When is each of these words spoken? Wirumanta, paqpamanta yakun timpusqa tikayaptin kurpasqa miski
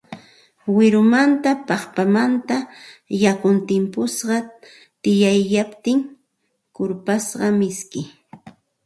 Wirumanta, 0.75 1.49
paqpamanta 1.67 2.57
yakun 3.23 3.57
timpusqa 3.67 4.37
tikayaptin 5.01 5.99
kurpasqa 6.75 7.47
miski 7.59 8.01